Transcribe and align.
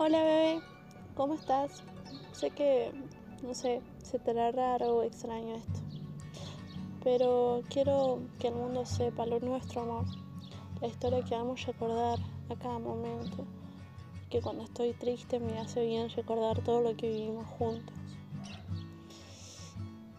Hola 0.00 0.22
bebé, 0.22 0.60
¿cómo 1.16 1.34
estás? 1.34 1.82
Sé 2.30 2.50
que, 2.50 2.92
no 3.42 3.52
sé, 3.52 3.82
se 4.00 4.20
te 4.20 4.30
hará 4.30 4.52
raro 4.52 4.98
o 4.98 5.02
extraño 5.02 5.56
esto, 5.56 5.80
pero 7.02 7.62
quiero 7.68 8.20
que 8.38 8.46
el 8.46 8.54
mundo 8.54 8.86
sepa 8.86 9.26
lo 9.26 9.40
nuestro 9.40 9.80
amor, 9.80 10.04
la 10.80 10.86
historia 10.86 11.24
que 11.24 11.34
vamos 11.34 11.64
a 11.64 11.72
recordar 11.72 12.20
a 12.48 12.54
cada 12.54 12.78
momento, 12.78 13.44
que 14.30 14.40
cuando 14.40 14.62
estoy 14.62 14.92
triste 14.92 15.40
me 15.40 15.58
hace 15.58 15.84
bien 15.84 16.08
recordar 16.10 16.62
todo 16.62 16.80
lo 16.80 16.96
que 16.96 17.08
vivimos 17.08 17.48
juntos. 17.58 17.96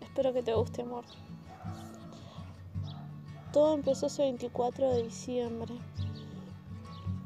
Espero 0.00 0.32
que 0.32 0.42
te 0.42 0.52
guste 0.52 0.82
amor. 0.82 1.04
Todo 3.52 3.74
empezó 3.74 4.08
ese 4.08 4.22
24 4.22 4.94
de 4.94 5.04
diciembre, 5.04 5.74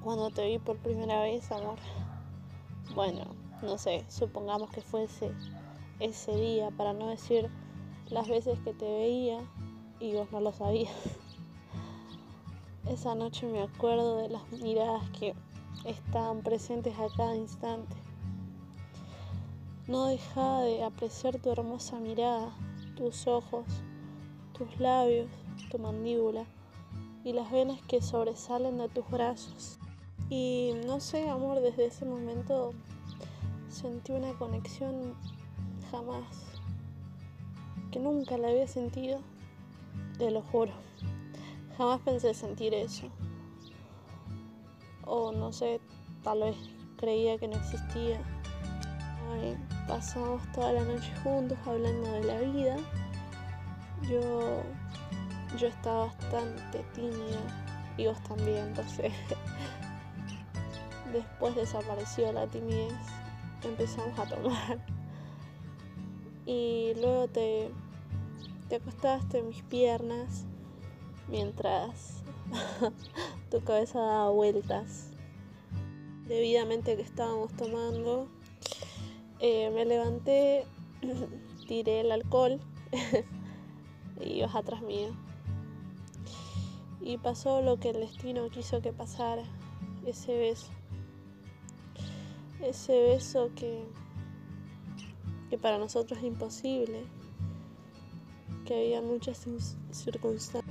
cuando 0.03 0.29
te 0.29 0.47
vi 0.47 0.59
por 0.59 0.77
primera 0.77 1.23
vez, 1.23 1.51
amor. 1.51 1.79
Bueno, 2.93 3.25
no 3.63 3.79
sé, 3.79 4.05
supongamos 4.09 4.71
que 4.71 4.83
fuese 4.83 5.33
ese 6.01 6.37
día, 6.37 6.71
para 6.71 6.93
no 6.93 7.09
decir 7.09 7.51
las 8.09 8.29
veces 8.29 8.59
que 8.61 8.75
te 8.75 8.85
veía 8.85 9.41
y 10.01 10.15
vos 10.15 10.31
no 10.31 10.41
lo 10.41 10.53
sabías. 10.53 10.93
Esa 12.89 13.15
noche 13.15 13.47
me 13.47 13.63
acuerdo 13.63 14.19
de 14.19 14.29
las 14.29 14.51
miradas 14.53 15.09
que 15.11 15.35
estaban 15.85 16.43
presentes 16.43 16.95
a 16.99 17.09
cada 17.17 17.35
instante. 17.35 17.97
No 19.87 20.07
dejaba 20.07 20.63
de 20.63 20.85
apreciar 20.85 21.39
tu 21.39 21.51
hermosa 21.51 21.99
mirada, 21.99 22.55
tus 22.97 23.27
ojos, 23.27 23.65
tus 24.53 24.79
labios, 24.79 25.29
tu 25.71 25.79
mandíbula 25.79 26.45
y 27.25 27.33
las 27.33 27.51
venas 27.51 27.81
que 27.83 28.01
sobresalen 28.01 28.79
de 28.79 28.89
tus 28.89 29.09
brazos. 29.11 29.79
Y 30.37 30.73
no 30.85 30.99
sé, 30.99 31.31
amor, 31.31 31.61
desde 31.61 31.87
ese 31.87 32.05
momento 32.05 32.73
sentí 33.69 34.11
una 34.11 34.33
conexión 34.33 35.15
jamás, 35.93 36.27
que 37.93 38.01
nunca 38.01 38.37
la 38.37 38.49
había 38.49 38.67
sentido, 38.67 39.21
te 40.19 40.33
lo 40.33 40.43
juro. 40.43 40.73
Jamás 41.79 42.01
pensé 42.01 42.35
sentir 42.35 42.75
eso. 42.75 43.07
O 45.05 45.31
no 45.31 45.53
sé, 45.53 45.81
tal 46.25 46.41
vez 46.41 46.57
creía 46.97 47.39
que 47.39 47.47
no 47.47 47.55
existía. 47.55 48.21
pasamos 49.87 50.43
toda 50.51 50.73
la 50.73 50.83
noche 50.83 51.13
juntos 51.23 51.59
hablando 51.65 52.11
de 52.11 52.25
la 52.25 52.41
vida. 52.41 52.77
Yo 54.11 54.65
yo 55.57 55.69
estaba 55.69 56.07
bastante 56.07 56.85
tímida 56.93 57.39
y 57.97 58.09
vos 58.09 58.21
también, 58.25 58.67
entonces 58.67 59.13
después 61.15 61.57
desapareció 61.57 62.31
la 62.33 62.47
timidez, 62.47 62.93
empezamos 63.63 64.19
a 64.19 64.27
tomar 64.27 64.79
y 66.47 66.93
luego 66.97 67.29
te, 67.29 67.71
te 68.69 68.77
acostaste 68.77 69.39
en 69.39 69.49
mis 69.49 69.63
piernas 69.63 70.45
mientras 71.29 72.23
tu 73.51 73.63
cabeza 73.63 73.99
daba 73.99 74.31
vueltas 74.31 75.11
debidamente 76.29 76.97
que 76.97 77.03
estábamos 77.03 77.53
tomando. 77.55 78.29
Eh, 79.41 79.71
me 79.75 79.85
levanté, 79.85 80.65
tiré 81.69 82.01
el 82.01 82.13
alcohol 82.13 82.61
y 84.21 84.39
ibas 84.39 84.55
atrás 84.55 84.83
mío. 84.83 85.09
Y 87.01 87.19
pasó 87.19 87.61
lo 87.61 87.79
que 87.79 87.91
el 87.91 88.01
destino 88.01 88.49
quiso 88.49 88.81
que 88.81 88.93
pasara, 88.93 89.43
ese 90.07 90.37
beso. 90.39 90.69
Ese 92.65 92.99
beso 92.99 93.51
que, 93.55 93.85
que 95.51 95.59
para 95.59 95.77
nosotros 95.77 96.19
es 96.19 96.25
imposible, 96.25 97.05
que 98.65 98.75
había 98.75 99.03
muchas 99.03 99.47
circunstancias 99.91 100.65